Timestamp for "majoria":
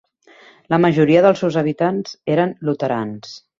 0.85-1.21